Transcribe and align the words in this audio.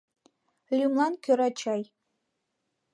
Лӱмлан 0.77 1.13
кӧра 1.23 1.49
чай. 1.59 1.81